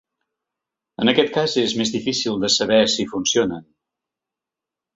En 1.03 1.11
aquest 1.11 1.29
cas 1.35 1.53
és 1.65 1.75
més 1.81 1.93
difícil 1.97 2.41
de 2.47 2.51
saber 2.55 2.81
si 2.97 3.07
funcionen. 3.15 3.71